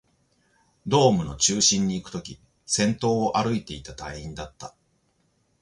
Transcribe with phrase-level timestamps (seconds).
[0.87, 4.73] ドームの中心にいくとき、先頭を歩いていた隊員だった